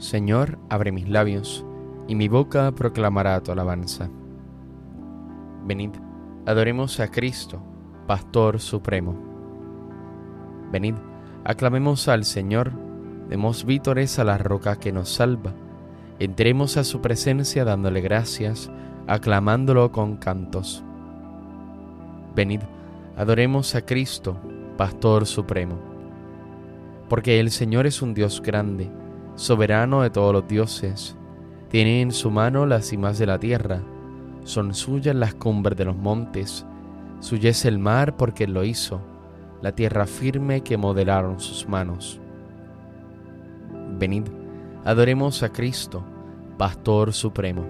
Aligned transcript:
Señor, 0.00 0.58
abre 0.70 0.92
mis 0.92 1.10
labios, 1.10 1.62
y 2.08 2.14
mi 2.14 2.28
boca 2.28 2.72
proclamará 2.72 3.38
tu 3.42 3.52
alabanza. 3.52 4.08
Venid, 5.66 5.90
adoremos 6.46 7.00
a 7.00 7.08
Cristo, 7.08 7.62
Pastor 8.06 8.60
Supremo. 8.60 9.14
Venid, 10.72 10.94
aclamemos 11.44 12.08
al 12.08 12.24
Señor, 12.24 12.72
demos 13.28 13.66
vítores 13.66 14.18
a 14.18 14.24
la 14.24 14.38
roca 14.38 14.76
que 14.76 14.90
nos 14.90 15.10
salva, 15.10 15.52
entremos 16.18 16.78
a 16.78 16.84
su 16.84 17.02
presencia 17.02 17.66
dándole 17.66 18.00
gracias, 18.00 18.70
aclamándolo 19.06 19.92
con 19.92 20.16
cantos. 20.16 20.82
Venid, 22.34 22.62
adoremos 23.18 23.74
a 23.74 23.84
Cristo, 23.84 24.38
Pastor 24.78 25.26
Supremo. 25.26 25.78
Porque 27.10 27.38
el 27.38 27.50
Señor 27.50 27.86
es 27.86 28.00
un 28.00 28.14
Dios 28.14 28.40
grande, 28.40 28.90
soberano 29.40 30.02
de 30.02 30.10
todos 30.10 30.34
los 30.34 30.46
dioses. 30.46 31.16
Tiene 31.70 32.02
en 32.02 32.12
su 32.12 32.30
mano 32.30 32.66
las 32.66 32.88
cimas 32.88 33.18
de 33.18 33.24
la 33.24 33.38
tierra, 33.38 33.80
son 34.44 34.74
suyas 34.74 35.16
las 35.16 35.32
cumbres 35.32 35.78
de 35.78 35.86
los 35.86 35.96
montes, 35.96 36.66
suya 37.20 37.48
es 37.48 37.64
el 37.64 37.78
mar 37.78 38.18
porque 38.18 38.44
él 38.44 38.52
lo 38.52 38.64
hizo, 38.64 39.00
la 39.62 39.72
tierra 39.72 40.06
firme 40.06 40.60
que 40.60 40.76
modelaron 40.76 41.40
sus 41.40 41.66
manos. 41.66 42.20
Venid, 43.98 44.24
adoremos 44.84 45.42
a 45.42 45.48
Cristo, 45.48 46.04
Pastor 46.58 47.14
Supremo. 47.14 47.64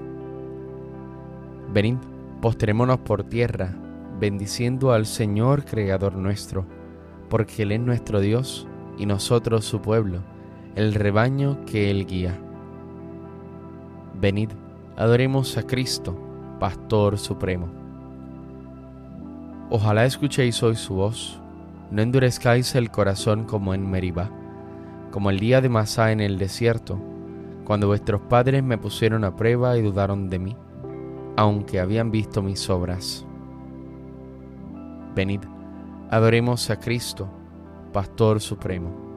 Venid, 1.73 1.98
postrémonos 2.42 2.98
por 2.98 3.23
tierra, 3.23 3.73
bendiciendo 4.19 4.92
al 4.92 5.06
Señor 5.06 5.64
Creador 5.64 6.17
nuestro, 6.17 6.67
porque 7.28 7.62
Él 7.62 7.70
es 7.70 7.80
nuestro 7.80 8.19
Dios 8.19 8.67
y 8.98 9.06
nosotros 9.06 9.64
su 9.64 9.80
pueblo 9.80 10.20
el 10.77 10.95
rebaño 10.95 11.65
que 11.67 11.91
Él 11.91 12.07
guía. 12.07 12.39
Venid, 14.21 14.51
adoremos 14.97 15.57
a 15.57 15.65
Cristo, 15.65 16.17
Pastor 16.59 17.19
Supremo. 17.19 17.69
Ojalá 19.71 20.05
escuchéis 20.05 20.63
hoy 20.63 20.77
su 20.77 20.95
voz, 20.95 21.41
no 21.91 22.03
endurezcáis 22.03 22.75
el 22.75 22.91
corazón 22.91 23.45
como 23.45 23.75
en 23.75 23.91
Meribá, 23.91 24.31
como 25.11 25.31
el 25.31 25.41
día 25.41 25.61
de 25.61 25.69
Masá 25.69 26.13
en 26.13 26.21
el 26.21 26.39
desierto, 26.39 27.01
cuando 27.65 27.89
vuestros 27.89 28.21
padres 28.23 28.63
me 28.63 28.79
pusieron 28.79 29.25
a 29.25 29.35
prueba 29.37 29.77
y 29.77 29.83
dudaron 29.83 30.29
de 30.29 30.39
mí, 30.39 30.57
aunque 31.37 31.81
habían 31.81 32.11
visto 32.11 32.43
mis 32.43 32.69
obras. 32.71 33.27
Venid, 35.15 35.41
adoremos 36.11 36.71
a 36.71 36.79
Cristo, 36.79 37.29
Pastor 37.93 38.41
Supremo. 38.41 39.09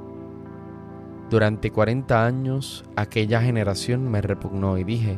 Durante 1.34 1.72
cuarenta 1.72 2.28
años 2.28 2.86
aquella 2.96 3.42
generación 3.42 4.08
me 4.08 4.22
repugnó 4.22 4.78
y 4.78 4.84
dije, 4.84 5.18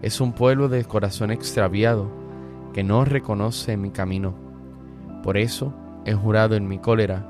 es 0.00 0.20
un 0.20 0.34
pueblo 0.34 0.68
de 0.68 0.84
corazón 0.84 1.32
extraviado 1.32 2.08
que 2.72 2.84
no 2.84 3.04
reconoce 3.04 3.76
mi 3.76 3.90
camino. 3.90 4.34
Por 5.24 5.36
eso 5.36 5.74
he 6.04 6.14
jurado 6.14 6.54
en 6.54 6.68
mi 6.68 6.78
cólera 6.78 7.26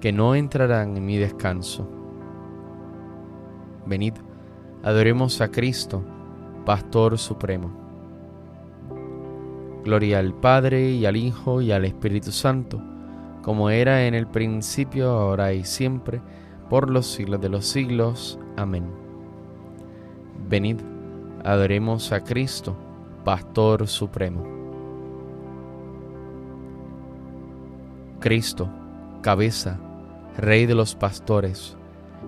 que 0.00 0.10
no 0.10 0.34
entrarán 0.34 0.96
en 0.96 1.04
mi 1.04 1.18
descanso. 1.18 1.86
Venid, 3.84 4.14
adoremos 4.82 5.42
a 5.42 5.50
Cristo, 5.50 6.02
Pastor 6.64 7.18
Supremo. 7.18 7.70
Gloria 9.84 10.20
al 10.20 10.32
Padre 10.32 10.92
y 10.92 11.04
al 11.04 11.18
Hijo 11.18 11.60
y 11.60 11.72
al 11.72 11.84
Espíritu 11.84 12.32
Santo, 12.32 12.82
como 13.42 13.68
era 13.68 14.06
en 14.06 14.14
el 14.14 14.26
principio, 14.26 15.10
ahora 15.10 15.52
y 15.52 15.64
siempre, 15.64 16.22
por 16.70 16.88
los 16.88 17.06
siglos 17.06 17.40
de 17.40 17.50
los 17.50 17.66
siglos. 17.66 18.38
Amén. 18.56 18.86
Venid, 20.48 20.78
adoremos 21.44 22.12
a 22.12 22.24
Cristo, 22.24 22.76
Pastor 23.24 23.86
Supremo. 23.86 24.44
Cristo, 28.20 28.70
cabeza, 29.20 29.78
Rey 30.36 30.64
de 30.64 30.76
los 30.76 30.94
pastores, 30.94 31.76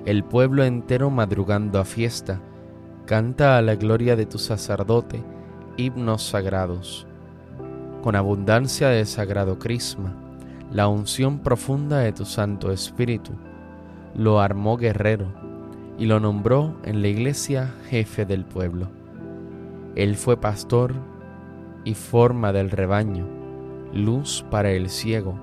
el 0.06 0.24
pueblo 0.24 0.64
entero 0.64 1.08
madrugando 1.08 1.78
a 1.78 1.84
fiesta, 1.84 2.40
canta 3.06 3.56
a 3.56 3.62
la 3.62 3.76
gloria 3.76 4.16
de 4.16 4.26
tu 4.26 4.38
sacerdote 4.38 5.22
himnos 5.76 6.22
sagrados. 6.22 7.06
Con 8.02 8.16
abundancia 8.16 8.88
de 8.88 9.06
sagrado 9.06 9.58
crisma, 9.58 10.14
la 10.72 10.88
unción 10.88 11.38
profunda 11.38 11.98
de 11.98 12.12
tu 12.12 12.24
Santo 12.24 12.72
Espíritu, 12.72 13.32
lo 14.14 14.40
armó 14.40 14.76
guerrero 14.76 15.26
y 15.98 16.06
lo 16.06 16.20
nombró 16.20 16.74
en 16.84 17.02
la 17.02 17.08
iglesia 17.08 17.74
jefe 17.88 18.24
del 18.24 18.44
pueblo. 18.44 18.88
Él 19.94 20.16
fue 20.16 20.36
pastor 20.36 20.94
y 21.84 21.94
forma 21.94 22.52
del 22.52 22.70
rebaño, 22.70 23.26
luz 23.92 24.44
para 24.50 24.70
el 24.70 24.88
ciego, 24.88 25.38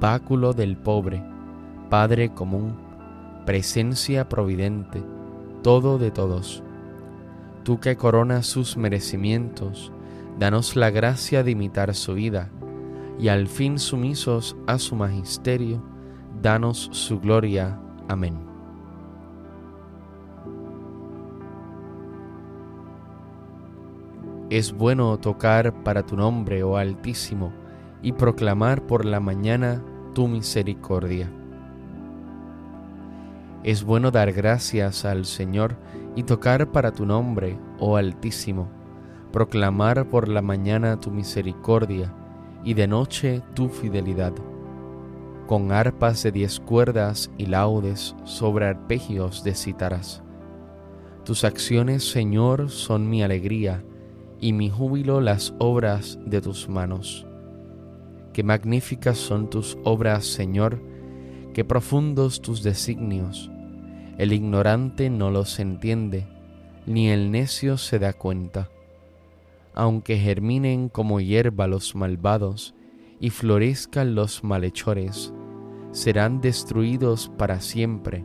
báculo 0.00 0.52
del 0.52 0.76
pobre, 0.76 1.22
Padre 1.90 2.34
común, 2.34 2.76
presencia 3.46 4.28
providente, 4.28 5.02
todo 5.62 5.98
de 5.98 6.10
todos. 6.10 6.62
Tú 7.64 7.80
que 7.80 7.96
coronas 7.96 8.46
sus 8.46 8.76
merecimientos, 8.76 9.90
danos 10.38 10.76
la 10.76 10.90
gracia 10.90 11.42
de 11.42 11.52
imitar 11.52 11.94
su 11.94 12.14
vida, 12.14 12.50
y 13.18 13.28
al 13.28 13.48
fin 13.48 13.78
sumisos 13.78 14.54
a 14.66 14.78
su 14.78 14.94
magisterio, 14.94 15.82
danos 16.42 16.90
su 16.92 17.20
gloria. 17.20 17.80
Amén. 18.08 18.38
Es 24.50 24.72
bueno 24.72 25.18
tocar 25.18 25.74
para 25.84 26.06
tu 26.06 26.16
nombre, 26.16 26.62
oh 26.62 26.78
Altísimo, 26.78 27.52
y 28.02 28.12
proclamar 28.12 28.86
por 28.86 29.04
la 29.04 29.20
mañana 29.20 29.84
tu 30.14 30.26
misericordia. 30.26 31.30
Es 33.62 33.84
bueno 33.84 34.10
dar 34.10 34.32
gracias 34.32 35.04
al 35.04 35.26
Señor 35.26 35.76
y 36.16 36.22
tocar 36.22 36.72
para 36.72 36.92
tu 36.92 37.04
nombre, 37.04 37.58
oh 37.78 37.98
Altísimo, 37.98 38.68
proclamar 39.32 40.08
por 40.08 40.28
la 40.28 40.40
mañana 40.40 40.98
tu 40.98 41.10
misericordia 41.10 42.14
y 42.64 42.72
de 42.72 42.88
noche 42.88 43.42
tu 43.52 43.68
fidelidad 43.68 44.32
con 45.48 45.72
arpas 45.72 46.22
de 46.22 46.30
diez 46.30 46.60
cuerdas 46.60 47.30
y 47.38 47.46
laudes 47.46 48.14
sobre 48.24 48.66
arpegios 48.66 49.42
de 49.42 49.54
cítaras. 49.54 50.22
Tus 51.24 51.42
acciones, 51.42 52.08
Señor, 52.08 52.68
son 52.68 53.08
mi 53.08 53.22
alegría, 53.22 53.82
y 54.40 54.52
mi 54.52 54.68
júbilo 54.68 55.22
las 55.22 55.54
obras 55.58 56.18
de 56.26 56.42
tus 56.42 56.68
manos. 56.68 57.26
Qué 58.34 58.42
magníficas 58.42 59.16
son 59.16 59.48
tus 59.48 59.78
obras, 59.84 60.26
Señor, 60.26 60.82
qué 61.54 61.64
profundos 61.64 62.42
tus 62.42 62.62
designios. 62.62 63.50
El 64.18 64.34
ignorante 64.34 65.08
no 65.08 65.30
los 65.30 65.58
entiende, 65.60 66.26
ni 66.84 67.08
el 67.08 67.30
necio 67.30 67.78
se 67.78 67.98
da 67.98 68.12
cuenta. 68.12 68.68
Aunque 69.74 70.18
germinen 70.18 70.90
como 70.90 71.20
hierba 71.20 71.66
los 71.68 71.94
malvados 71.94 72.74
y 73.18 73.30
florezcan 73.30 74.14
los 74.14 74.44
malhechores, 74.44 75.32
serán 75.92 76.40
destruidos 76.40 77.30
para 77.36 77.60
siempre. 77.60 78.24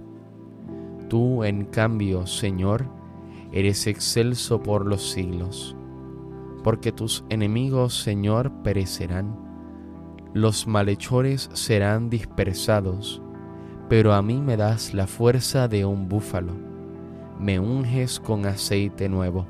Tú, 1.10 1.44
en 1.44 1.66
cambio, 1.66 2.28
Señor, 2.28 2.86
eres 3.52 3.88
excelso 3.88 4.62
por 4.62 4.86
los 4.86 5.12
siglos, 5.12 5.76
porque 6.64 6.92
tus 6.92 7.24
enemigos, 7.30 8.02
Señor, 8.02 8.52
perecerán, 8.64 9.38
los 10.34 10.68
malhechores 10.68 11.50
serán 11.54 12.10
dispersados, 12.10 13.22
pero 13.90 14.14
a 14.14 14.22
mí 14.22 14.42
me 14.42 14.58
das 14.58 14.94
la 14.94 15.06
fuerza 15.06 15.68
de 15.68 15.86
un 15.86 16.10
búfalo, 16.10 16.54
me 17.40 17.60
unges 17.60 18.20
con 18.20 18.46
aceite 18.46 19.10
nuevo. 19.10 19.46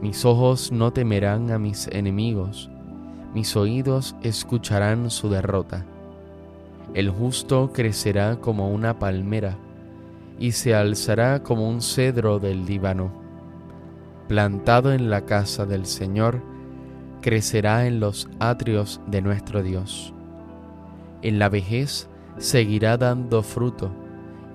Mis 0.00 0.24
ojos 0.24 0.70
no 0.70 0.92
temerán 0.92 1.50
a 1.50 1.58
mis 1.58 1.88
enemigos, 1.88 2.70
mis 3.34 3.56
oídos 3.56 4.14
escucharán 4.22 5.10
su 5.10 5.28
derrota 5.28 5.86
el 6.92 7.10
justo 7.10 7.70
crecerá 7.72 8.36
como 8.40 8.70
una 8.70 8.98
palmera 8.98 9.56
y 10.38 10.52
se 10.52 10.74
alzará 10.74 11.42
como 11.42 11.68
un 11.68 11.80
cedro 11.80 12.38
del 12.38 12.66
Líbano. 12.66 13.12
Plantado 14.28 14.92
en 14.92 15.10
la 15.10 15.24
casa 15.24 15.66
del 15.66 15.86
Señor, 15.86 16.42
crecerá 17.20 17.86
en 17.86 18.00
los 18.00 18.28
atrios 18.38 19.00
de 19.06 19.22
nuestro 19.22 19.62
Dios. 19.62 20.12
En 21.22 21.38
la 21.38 21.48
vejez 21.48 22.08
seguirá 22.38 22.96
dando 22.96 23.42
fruto 23.42 23.90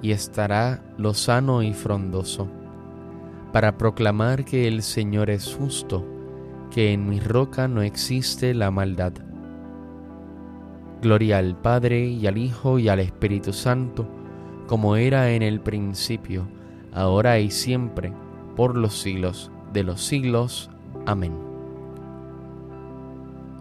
y 0.02 0.12
estará 0.12 0.84
lozano 0.98 1.64
y 1.64 1.74
frondoso, 1.74 2.48
para 3.52 3.78
proclamar 3.78 4.46
que 4.46 4.68
el 4.68 4.84
Señor 4.84 5.30
es 5.30 5.56
justo, 5.56 6.06
que 6.72 6.94
en 6.94 7.10
mi 7.10 7.20
roca 7.20 7.68
no 7.68 7.82
existe 7.82 8.54
la 8.54 8.70
maldad. 8.70 9.14
Gloria 11.02 11.38
al 11.38 11.56
Padre 11.56 12.08
y 12.08 12.28
al 12.28 12.38
Hijo 12.38 12.78
y 12.78 12.90
al 12.90 13.00
Espíritu 13.00 13.54
Santo, 13.54 14.06
como 14.68 14.98
era 14.98 15.32
en 15.32 15.42
el 15.42 15.62
principio, 15.62 16.48
ahora 16.94 17.40
y 17.40 17.52
siempre, 17.52 18.14
por 18.56 18.76
los 18.76 19.00
siglos 19.00 19.52
de 19.72 19.84
los 19.84 20.02
siglos. 20.02 20.70
Amén. 21.06 21.34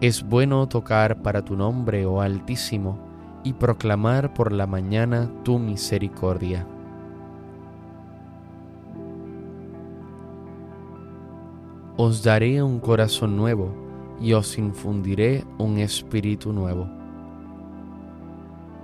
Es 0.01 0.23
bueno 0.23 0.67
tocar 0.69 1.23
para 1.23 1.45
tu 1.45 1.57
nombre, 1.57 2.07
oh 2.07 2.21
Altísimo, 2.21 2.99
y 3.45 3.53
proclamar 3.53 4.35
por 4.35 4.53
la 4.53 4.67
mañana 4.67 5.31
tu 5.45 5.59
misericordia. 5.59 6.67
Os 11.97 12.23
daré 12.23 12.63
un 12.63 12.79
corazón 12.79 13.37
nuevo 13.37 13.75
y 14.21 14.33
os 14.33 14.57
infundiré 14.59 15.45
un 15.59 15.79
espíritu 15.79 16.53
nuevo. 16.53 16.98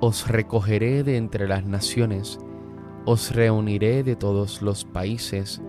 Os 0.06 0.28
recogeré 0.28 1.02
de 1.02 1.16
entre 1.16 1.48
las 1.48 1.64
naciones, 1.64 2.38
os 3.06 3.34
reuniré 3.34 4.02
de 4.02 4.16
todos 4.16 4.60
los 4.60 4.84
países 4.84 5.62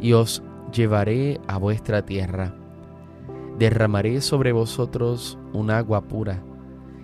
y 0.00 0.12
os 0.12 0.42
llevaré 0.72 1.40
a 1.46 1.56
vuestra 1.56 2.04
tierra. 2.04 2.52
Derramaré 3.60 4.22
sobre 4.22 4.50
vosotros 4.50 5.38
un 5.52 5.70
agua 5.70 6.08
pura, 6.08 6.42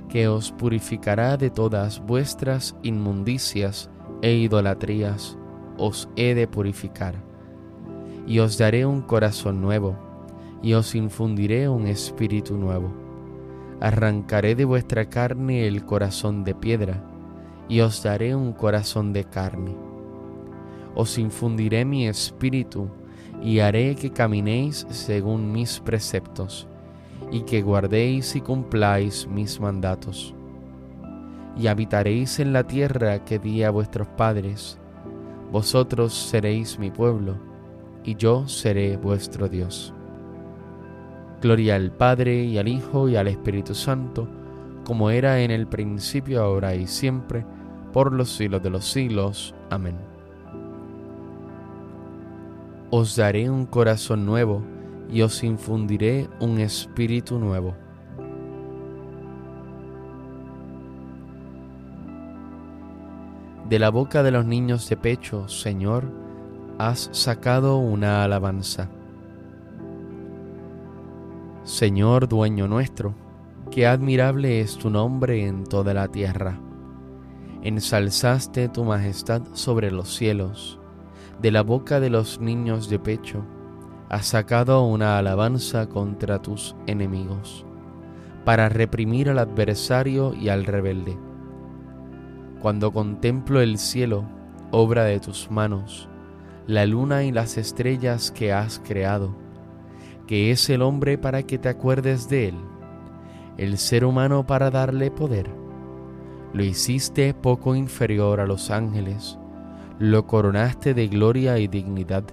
que 0.09 0.27
os 0.27 0.51
purificará 0.51 1.37
de 1.37 1.51
todas 1.51 2.05
vuestras 2.05 2.75
inmundicias 2.83 3.89
e 4.21 4.33
idolatrías, 4.35 5.39
os 5.79 6.09
he 6.17 6.35
de 6.35 6.49
purificar. 6.49 7.15
Y 8.27 8.41
os 8.41 8.59
daré 8.59 8.87
un 8.87 9.03
corazón 9.03 9.63
nuevo, 9.63 9.97
y 10.65 10.73
os 10.73 10.97
infundiré 10.97 11.69
un 11.69 11.87
espíritu 11.87 12.57
nuevo. 12.57 13.02
Arrancaré 13.83 14.55
de 14.55 14.65
vuestra 14.65 15.07
carne 15.07 15.67
el 15.67 15.85
corazón 15.85 16.45
de 16.45 16.55
piedra, 16.55 17.03
y 17.69 17.81
os 17.81 18.01
daré 18.01 18.37
un 18.37 18.53
corazón 18.53 19.13
de 19.13 19.25
carne. 19.25 19.75
Os 20.95 21.19
infundiré 21.19 21.85
mi 21.85 22.07
espíritu, 22.07 22.89
y 23.43 23.59
haré 23.59 23.97
que 23.97 24.13
caminéis 24.13 24.87
según 24.91 25.51
mis 25.51 25.81
preceptos, 25.81 26.69
y 27.33 27.41
que 27.41 27.61
guardéis 27.61 28.37
y 28.37 28.41
cumpláis 28.41 29.27
mis 29.27 29.59
mandatos. 29.59 30.33
Y 31.57 31.67
habitaréis 31.67 32.39
en 32.39 32.53
la 32.53 32.63
tierra 32.63 33.25
que 33.25 33.41
di 33.41 33.65
a 33.65 33.73
vuestros 33.73 34.07
padres, 34.07 34.79
vosotros 35.51 36.15
seréis 36.15 36.79
mi 36.79 36.93
pueblo, 36.93 37.35
y 38.05 38.15
yo 38.15 38.47
seré 38.47 38.97
vuestro 38.97 39.49
Dios. 39.49 39.93
Gloria 41.43 41.75
al 41.75 41.93
Padre 41.93 42.45
y 42.45 42.57
al 42.57 42.69
Hijo 42.69 43.11
y 43.11 43.17
al 43.17 43.29
Espíritu 43.29 43.75
Santo, 43.75 44.27
como 44.85 45.11
era 45.11 45.41
en 45.41 45.51
el 45.51 45.67
principio, 45.67 46.43
ahora 46.43 46.75
y 46.75 46.87
siempre, 46.87 47.45
por 47.93 48.13
los 48.13 48.31
siglos 48.31 48.63
de 48.63 48.71
los 48.71 48.87
siglos. 48.87 49.55
Amén 49.69 50.13
os 52.95 53.17
daré 53.17 53.49
un 53.49 53.65
corazón 53.65 54.27
nuevo 54.27 54.63
y 55.11 55.23
os 55.23 55.43
infundiré 55.43 56.29
un 56.41 56.61
espíritu 56.61 57.39
nuevo. 57.39 57.75
De 63.67 63.79
la 63.79 63.89
boca 63.89 64.23
de 64.23 64.31
los 64.31 64.45
niños 64.45 64.91
de 64.91 64.99
pecho, 64.99 65.49
Señor, 65.49 66.05
has 66.77 67.09
sacado 67.13 67.79
una 67.79 68.25
alabanza. 68.25 68.91
Señor 71.65 72.29
dueño 72.29 72.67
nuestro, 72.67 73.15
qué 73.71 73.87
admirable 73.87 74.61
es 74.61 74.77
tu 74.77 74.91
nombre 74.91 75.47
en 75.47 75.63
toda 75.63 75.95
la 75.95 76.09
tierra. 76.09 76.59
Ensalzaste 77.63 78.69
tu 78.69 78.83
majestad 78.83 79.43
sobre 79.53 79.93
los 79.93 80.13
cielos 80.13 80.81
de 81.41 81.53
la 81.53 81.63
boca 81.63 82.01
de 82.01 82.11
los 82.11 82.41
niños 82.41 82.89
de 82.89 82.99
pecho, 82.99 83.45
has 84.09 84.27
sacado 84.27 84.85
una 84.85 85.19
alabanza 85.19 85.89
contra 85.89 86.43
tus 86.43 86.75
enemigos, 86.87 87.65
para 88.45 88.69
reprimir 88.69 89.31
al 89.31 89.39
adversario 89.39 90.35
y 90.35 90.49
al 90.49 90.65
rebelde. 90.65 91.17
Cuando 92.61 92.93
contemplo 92.93 93.61
el 93.61 93.79
cielo, 93.79 94.25
obra 94.73 95.05
de 95.05 95.21
tus 95.21 95.51
manos, 95.51 96.09
la 96.67 96.87
luna 96.87 97.25
y 97.25 97.33
las 97.33 97.57
estrellas 97.57 98.31
que 98.31 98.53
has 98.53 98.81
creado, 98.81 99.42
que 100.33 100.51
es 100.51 100.71
el 100.71 100.81
hombre 100.81 101.19
para 101.19 101.43
que 101.43 101.59
te 101.59 101.69
acuerdes 101.69 102.27
de 102.31 102.49
él, 102.49 102.55
el 103.59 103.77
ser 103.77 104.03
humano 104.03 104.47
para 104.47 104.71
darle 104.71 105.11
poder. 105.11 105.51
Lo 106.55 106.65
hiciste 106.65 107.35
poco 107.35 107.75
inferior 107.75 108.41
a 108.41 108.47
los 108.47 108.71
ángeles, 108.71 109.39
lo 109.99 110.27
coronaste 110.27 110.95
de 110.95 111.09
gloria 111.09 111.59
y 111.59 111.69
dignidad. 111.69 112.25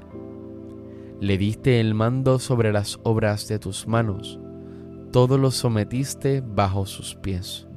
Le 1.20 1.38
diste 1.38 1.82
el 1.82 1.94
mando 1.94 2.40
sobre 2.40 2.72
las 2.72 3.02
obras 3.04 3.50
de 3.50 3.60
tus 3.60 3.86
manos, 3.86 4.40
todo 5.12 5.38
lo 5.38 5.52
sometiste 5.52 6.40
bajo 6.40 6.86
sus 6.86 7.16
pies. 7.16 7.68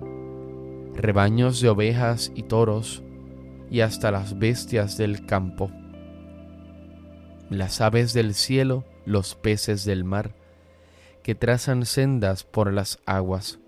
Rebaños 0.94 1.60
de 1.60 1.68
ovejas 1.68 2.30
y 2.36 2.44
toros, 2.44 3.02
y 3.72 3.80
hasta 3.80 4.12
las 4.12 4.38
bestias 4.38 4.96
del 4.96 5.26
campo. 5.26 5.72
Las 7.50 7.80
aves 7.80 8.12
del 8.12 8.34
cielo, 8.34 8.84
los 9.04 9.34
peces 9.34 9.84
del 9.84 10.04
mar, 10.04 10.34
que 11.22 11.34
trazan 11.34 11.84
sendas 11.86 12.44
por 12.44 12.72
las 12.72 12.98
aguas. 13.06 13.58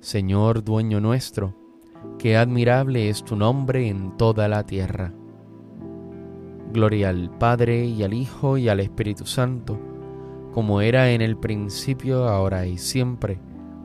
Señor 0.00 0.64
dueño 0.64 1.00
nuestro, 1.00 1.54
Qué 2.18 2.36
admirable 2.36 3.08
es 3.08 3.24
tu 3.24 3.36
nombre 3.36 3.88
en 3.88 4.16
toda 4.16 4.48
la 4.48 4.64
tierra. 4.64 5.12
Gloria 6.72 7.10
al 7.10 7.30
Padre 7.38 7.84
y 7.84 8.02
al 8.02 8.14
Hijo 8.14 8.56
y 8.56 8.68
al 8.68 8.80
Espíritu 8.80 9.26
Santo, 9.26 9.78
como 10.52 10.80
era 10.80 11.10
en 11.10 11.20
el 11.20 11.36
principio, 11.36 12.28
ahora 12.28 12.66
y 12.66 12.78
siempre, 12.78 13.38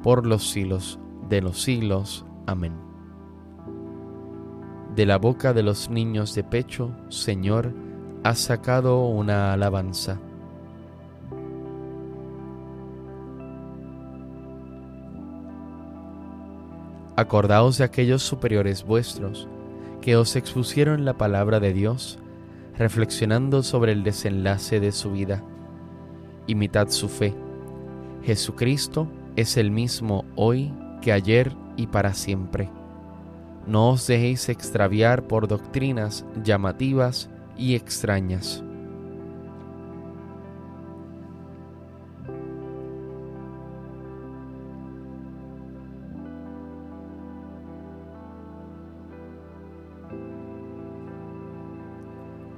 por 0.03 0.25
los 0.25 0.49
siglos 0.49 0.99
de 1.29 1.41
los 1.41 1.61
siglos. 1.61 2.25
Amén. 2.45 2.73
De 4.95 5.05
la 5.05 5.17
boca 5.17 5.53
de 5.53 5.63
los 5.63 5.89
niños 5.89 6.35
de 6.35 6.43
pecho, 6.43 6.91
Señor, 7.09 7.73
has 8.25 8.39
sacado 8.39 9.05
una 9.05 9.53
alabanza. 9.53 10.17
Acordaos 17.15 17.77
de 17.77 17.83
aquellos 17.83 18.23
superiores 18.23 18.83
vuestros 18.83 19.47
que 20.01 20.15
os 20.15 20.35
expusieron 20.35 21.05
la 21.05 21.13
palabra 21.13 21.59
de 21.59 21.71
Dios, 21.71 22.17
reflexionando 22.79 23.61
sobre 23.61 23.91
el 23.91 24.03
desenlace 24.03 24.79
de 24.79 24.91
su 24.91 25.11
vida. 25.11 25.43
Imitad 26.47 26.89
su 26.89 27.09
fe. 27.09 27.35
Jesucristo 28.23 29.07
es 29.35 29.55
el 29.55 29.69
mismo 29.69 30.25
hoy 30.35 30.73
que 31.03 31.11
ayer 31.11 31.55
y 31.77 31.85
para 31.85 32.15
siempre. 32.15 32.71
No 33.67 33.91
os 33.91 34.07
dejéis 34.07 34.49
extraviar 34.49 35.27
por 35.27 35.47
doctrinas 35.47 36.25
llamativas 36.43 37.29
y 37.57 37.75
extrañas. 37.75 38.63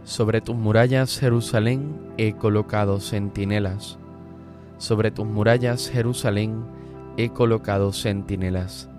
Sobre 0.04 0.42
tus 0.42 0.56
murallas, 0.56 1.20
Jerusalén, 1.20 2.14
he 2.18 2.34
colocado 2.34 3.00
centinelas. 3.00 4.00
Sobre 4.78 5.12
tus 5.12 5.28
murallas, 5.28 5.90
Jerusalén, 5.90 6.64
he 7.18 7.30
colocado 7.30 7.92
centinelas. 7.92 8.90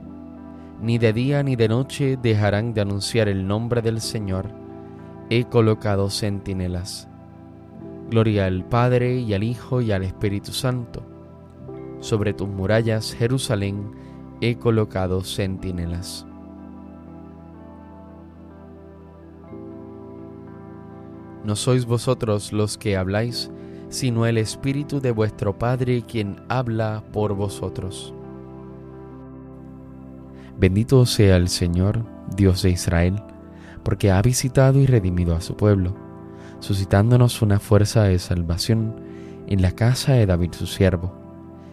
Ni 0.80 0.98
de 0.98 1.12
día 1.12 1.42
ni 1.42 1.56
de 1.56 1.68
noche 1.68 2.18
dejarán 2.22 2.74
de 2.74 2.82
anunciar 2.82 3.26
el 3.28 3.48
nombre 3.48 3.80
del 3.80 4.00
Señor. 4.00 4.57
He 5.30 5.44
colocado 5.44 6.08
centinelas. 6.08 7.06
Gloria 8.08 8.46
al 8.46 8.64
Padre 8.64 9.18
y 9.18 9.34
al 9.34 9.42
Hijo 9.42 9.82
y 9.82 9.92
al 9.92 10.02
Espíritu 10.02 10.52
Santo. 10.52 11.02
Sobre 12.00 12.32
tus 12.32 12.48
murallas, 12.48 13.12
Jerusalén, 13.12 13.90
he 14.40 14.56
colocado 14.56 15.22
centinelas. 15.22 16.24
No 21.44 21.56
sois 21.56 21.84
vosotros 21.84 22.54
los 22.54 22.78
que 22.78 22.96
habláis, 22.96 23.50
sino 23.90 24.24
el 24.24 24.38
Espíritu 24.38 24.98
de 25.02 25.10
vuestro 25.10 25.58
Padre 25.58 26.04
quien 26.08 26.36
habla 26.48 27.04
por 27.12 27.34
vosotros. 27.34 28.14
Bendito 30.58 31.04
sea 31.04 31.36
el 31.36 31.48
Señor, 31.48 32.04
Dios 32.34 32.62
de 32.62 32.70
Israel, 32.70 33.22
porque 33.88 34.10
ha 34.10 34.20
visitado 34.20 34.80
y 34.80 34.84
redimido 34.84 35.34
a 35.34 35.40
su 35.40 35.56
pueblo, 35.56 35.94
suscitándonos 36.60 37.40
una 37.40 37.58
fuerza 37.58 38.02
de 38.02 38.18
salvación 38.18 39.00
en 39.46 39.62
la 39.62 39.72
casa 39.72 40.12
de 40.12 40.26
David 40.26 40.52
su 40.52 40.66
siervo, 40.66 41.14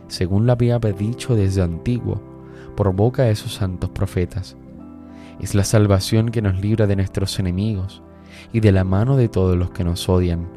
según 0.07 0.45
lo 0.45 0.53
había 0.53 0.79
dicho 0.79 1.35
desde 1.35 1.61
antiguo, 1.61 2.21
por 2.77 2.95
boca 2.95 3.23
de 3.23 3.35
sus 3.35 3.55
santos 3.55 3.89
profetas. 3.89 4.55
Es 5.41 5.55
la 5.55 5.65
salvación 5.65 6.29
que 6.29 6.41
nos 6.41 6.57
libra 6.61 6.87
de 6.87 6.95
nuestros 6.95 7.37
enemigos 7.37 8.01
y 8.53 8.61
de 8.61 8.71
la 8.71 8.85
mano 8.85 9.17
de 9.17 9.27
todos 9.27 9.57
los 9.57 9.71
que 9.71 9.83
nos 9.83 10.07
odian. 10.07 10.47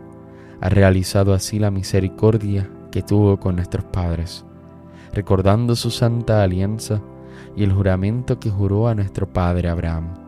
Ha 0.60 0.68
realizado 0.68 1.34
así 1.34 1.58
la 1.58 1.72
misericordia 1.72 2.70
que 2.92 3.02
tuvo 3.02 3.40
con 3.40 3.56
nuestros 3.56 3.84
padres, 3.86 4.44
recordando 5.12 5.74
su 5.74 5.90
santa 5.90 6.44
alianza 6.44 7.02
y 7.56 7.64
el 7.64 7.72
juramento 7.72 8.38
que 8.38 8.48
juró 8.48 8.86
a 8.86 8.94
nuestro 8.94 9.26
padre 9.26 9.68
Abraham, 9.68 10.27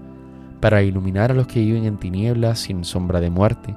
para 0.61 0.83
iluminar 0.83 1.31
a 1.31 1.33
los 1.33 1.47
que 1.47 1.59
viven 1.59 1.85
en 1.85 1.97
tinieblas 1.97 2.59
sin 2.59 2.85
sombra 2.85 3.19
de 3.19 3.29
muerte, 3.29 3.75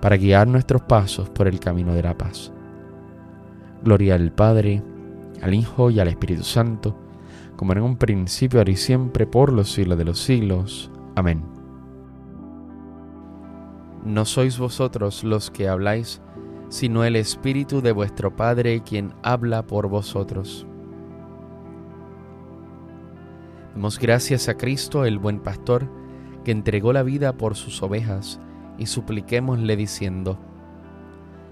para 0.00 0.16
guiar 0.16 0.46
nuestros 0.46 0.82
pasos 0.82 1.30
por 1.30 1.48
el 1.48 1.58
camino 1.58 1.94
de 1.94 2.02
la 2.02 2.16
paz. 2.16 2.52
Gloria 3.82 4.14
al 4.14 4.30
Padre, 4.30 4.82
al 5.40 5.54
Hijo 5.54 5.90
y 5.90 5.98
al 5.98 6.08
Espíritu 6.08 6.44
Santo, 6.44 6.96
como 7.56 7.72
en 7.72 7.80
un 7.80 7.96
principio, 7.96 8.60
ahora 8.60 8.70
y 8.70 8.76
siempre, 8.76 9.26
por 9.26 9.52
los 9.52 9.72
siglos 9.72 9.98
de 9.98 10.04
los 10.04 10.18
siglos. 10.18 10.90
Amén. 11.16 11.42
No 14.04 14.24
sois 14.24 14.58
vosotros 14.58 15.24
los 15.24 15.50
que 15.50 15.68
habláis, 15.68 16.20
sino 16.68 17.04
el 17.04 17.16
Espíritu 17.16 17.80
de 17.80 17.92
vuestro 17.92 18.34
Padre 18.34 18.82
quien 18.82 19.14
habla 19.22 19.66
por 19.66 19.88
vosotros. 19.88 20.66
Demos 23.74 23.98
gracias 23.98 24.48
a 24.48 24.56
Cristo, 24.56 25.04
el 25.04 25.18
buen 25.18 25.40
pastor, 25.40 25.88
que 26.42 26.50
entregó 26.50 26.92
la 26.92 27.02
vida 27.02 27.32
por 27.34 27.54
sus 27.56 27.82
ovejas, 27.82 28.40
y 28.78 28.86
supliquémosle 28.86 29.76
diciendo, 29.76 30.38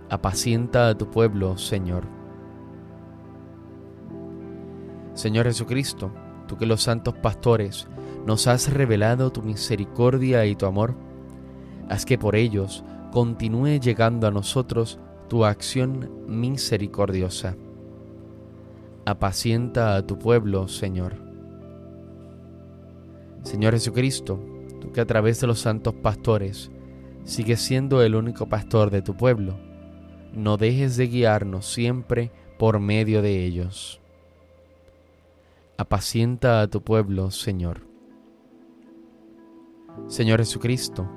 Apacienta 0.08 0.88
a 0.88 0.98
tu 0.98 1.10
pueblo, 1.10 1.56
Señor. 1.56 2.04
Señor 5.14 5.46
Jesucristo, 5.46 6.10
tú 6.48 6.56
que 6.56 6.66
los 6.66 6.82
santos 6.82 7.14
pastores 7.14 7.86
nos 8.26 8.46
has 8.46 8.72
revelado 8.72 9.30
tu 9.30 9.42
misericordia 9.42 10.46
y 10.46 10.56
tu 10.56 10.66
amor, 10.66 10.94
haz 11.88 12.04
que 12.04 12.18
por 12.18 12.36
ellos 12.36 12.84
continúe 13.12 13.78
llegando 13.78 14.26
a 14.26 14.30
nosotros 14.30 14.98
tu 15.28 15.44
acción 15.44 16.10
misericordiosa. 16.26 17.56
Apacienta 19.04 19.96
a 19.96 20.06
tu 20.06 20.18
pueblo, 20.18 20.68
Señor. 20.68 21.14
Señor 23.42 23.74
Jesucristo, 23.74 24.40
que 24.92 25.00
a 25.00 25.06
través 25.06 25.40
de 25.40 25.46
los 25.46 25.60
santos 25.60 25.94
pastores 25.94 26.70
sigues 27.24 27.60
siendo 27.60 28.02
el 28.02 28.14
único 28.14 28.48
pastor 28.48 28.90
de 28.90 29.02
tu 29.02 29.16
pueblo, 29.16 29.58
no 30.32 30.56
dejes 30.56 30.96
de 30.96 31.06
guiarnos 31.06 31.66
siempre 31.66 32.30
por 32.58 32.80
medio 32.80 33.22
de 33.22 33.44
ellos. 33.44 34.00
Apacienta 35.76 36.60
a 36.60 36.68
tu 36.68 36.82
pueblo, 36.82 37.30
Señor. 37.30 37.86
Señor 40.08 40.40
Jesucristo, 40.40 41.08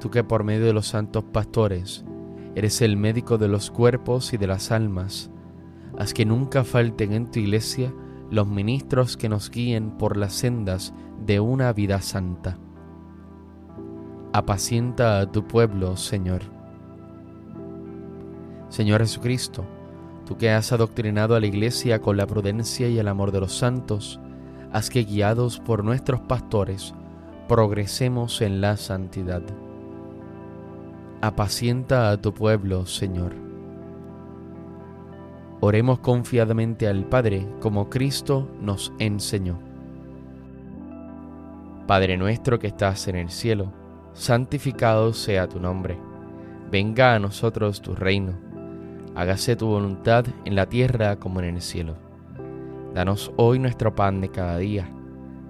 tú 0.00 0.10
que 0.10 0.24
por 0.24 0.44
medio 0.44 0.66
de 0.66 0.72
los 0.72 0.88
santos 0.88 1.24
pastores 1.24 2.04
eres 2.54 2.82
el 2.82 2.96
médico 2.96 3.38
de 3.38 3.48
los 3.48 3.70
cuerpos 3.70 4.32
y 4.32 4.36
de 4.36 4.46
las 4.46 4.70
almas, 4.70 5.30
haz 5.98 6.12
que 6.12 6.24
nunca 6.24 6.64
falten 6.64 7.12
en 7.12 7.30
tu 7.30 7.38
iglesia 7.40 7.94
los 8.30 8.46
ministros 8.46 9.16
que 9.16 9.28
nos 9.28 9.50
guíen 9.50 9.92
por 9.92 10.16
las 10.16 10.34
sendas 10.34 10.94
de 11.24 11.40
una 11.40 11.72
vida 11.72 12.00
santa. 12.00 12.58
Apacienta 14.34 15.20
a 15.20 15.30
tu 15.30 15.46
pueblo, 15.46 15.94
Señor. 15.98 16.40
Señor 18.70 19.02
Jesucristo, 19.02 19.66
tú 20.24 20.38
que 20.38 20.48
has 20.48 20.72
adoctrinado 20.72 21.34
a 21.34 21.40
la 21.40 21.46
Iglesia 21.46 22.00
con 22.00 22.16
la 22.16 22.26
prudencia 22.26 22.88
y 22.88 22.98
el 22.98 23.08
amor 23.08 23.30
de 23.30 23.40
los 23.40 23.54
santos, 23.54 24.18
haz 24.72 24.88
que 24.88 25.04
guiados 25.04 25.60
por 25.60 25.84
nuestros 25.84 26.22
pastores, 26.22 26.94
progresemos 27.46 28.40
en 28.40 28.62
la 28.62 28.78
santidad. 28.78 29.42
Apacienta 31.20 32.10
a 32.10 32.16
tu 32.16 32.32
pueblo, 32.32 32.86
Señor. 32.86 33.34
Oremos 35.60 35.98
confiadamente 35.98 36.88
al 36.88 37.04
Padre 37.04 37.46
como 37.60 37.90
Cristo 37.90 38.48
nos 38.62 38.94
enseñó. 38.98 39.58
Padre 41.86 42.16
nuestro 42.16 42.58
que 42.58 42.68
estás 42.68 43.06
en 43.08 43.16
el 43.16 43.28
cielo, 43.28 43.81
santificado 44.14 45.12
sea 45.12 45.48
tu 45.48 45.60
nombre. 45.60 45.98
Venga 46.70 47.14
a 47.14 47.18
nosotros 47.18 47.82
tu 47.82 47.94
reino. 47.94 48.32
Hágase 49.14 49.56
tu 49.56 49.66
voluntad 49.66 50.26
en 50.44 50.54
la 50.54 50.66
tierra 50.66 51.16
como 51.16 51.40
en 51.40 51.56
el 51.56 51.60
cielo. 51.60 51.96
Danos 52.94 53.32
hoy 53.36 53.58
nuestro 53.58 53.94
pan 53.94 54.20
de 54.20 54.28
cada 54.28 54.58
día. 54.58 54.88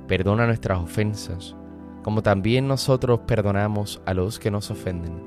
Perdona 0.09 0.47
nuestras 0.47 0.79
ofensas, 0.81 1.57
como 2.03 2.23
también 2.23 2.67
nosotros 2.69 3.21
perdonamos 3.27 4.01
a 4.07 4.15
los 4.15 4.39
que 4.39 4.51
nos 4.51 4.71
ofenden. 4.71 5.23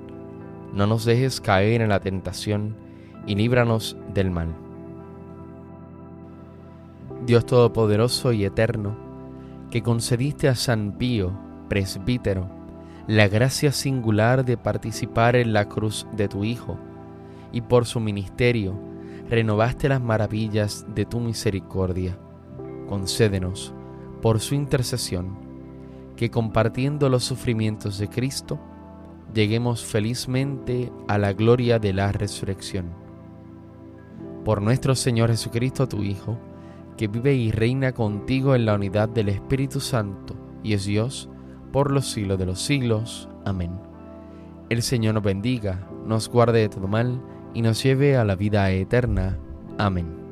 No 0.74 0.88
nos 0.88 1.06
dejes 1.06 1.40
caer 1.40 1.82
en 1.82 1.90
la 1.90 2.00
tentación 2.00 2.76
y 3.26 3.36
líbranos 3.36 3.98
del 4.14 4.32
mal 4.32 4.66
Dios 7.26 7.46
Todopoderoso 7.48 8.34
y 8.34 8.46
Eterno, 8.46 8.96
que 9.72 9.82
concediste 9.82 10.48
a 10.48 10.54
San 10.54 10.92
Pío, 10.92 11.32
presbítero, 11.68 12.48
la 13.08 13.28
gracia 13.28 13.72
singular 13.72 14.46
de 14.46 14.58
participar 14.58 15.36
en 15.36 15.54
la 15.54 15.70
cruz 15.70 16.08
de 16.14 16.28
tu 16.28 16.44
Hijo, 16.44 16.78
y 17.52 17.62
por 17.62 17.86
su 17.86 18.00
ministerio 18.00 18.78
renovaste 19.30 19.90
las 19.90 20.02
maravillas 20.02 20.86
de 20.94 21.06
tu 21.06 21.20
misericordia. 21.20 22.18
Concédenos, 22.88 23.74
por 24.22 24.40
su 24.40 24.56
intercesión, 24.56 25.38
que 26.16 26.32
compartiendo 26.32 27.10
los 27.10 27.24
sufrimientos 27.24 27.98
de 27.98 28.10
Cristo, 28.10 28.60
lleguemos 29.34 29.84
felizmente 29.86 30.92
a 31.08 31.18
la 31.18 31.34
gloria 31.34 31.78
de 31.78 31.94
la 31.94 32.12
resurrección. 32.12 32.88
Por 34.44 34.62
nuestro 34.62 34.96
Señor 34.96 35.30
Jesucristo, 35.30 35.88
tu 35.88 36.04
Hijo, 36.04 36.38
que 36.98 37.08
vive 37.08 37.36
y 37.36 37.52
reina 37.52 37.92
contigo 37.92 38.56
en 38.56 38.66
la 38.66 38.76
unidad 38.76 39.10
del 39.10 39.30
Espíritu 39.30 39.80
Santo 39.80 40.36
y 40.64 40.74
es 40.74 40.86
Dios 40.86 41.30
por 41.76 41.92
los 41.92 42.06
siglos 42.10 42.40
de 42.40 42.46
los 42.46 42.62
siglos. 42.62 43.28
Amén. 43.44 43.70
El 44.70 44.82
Señor 44.82 45.16
nos 45.16 45.24
bendiga, 45.24 45.86
nos 46.06 46.30
guarde 46.30 46.62
de 46.62 46.70
todo 46.70 46.88
mal 46.88 47.22
y 47.54 47.62
nos 47.62 47.84
lleve 47.84 48.16
a 48.16 48.24
la 48.24 48.38
vida 48.38 48.72
eterna. 48.72 49.38
Amén. 49.78 50.25